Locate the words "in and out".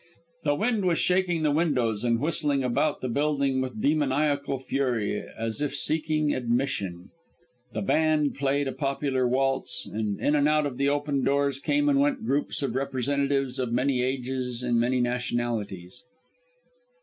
10.19-10.65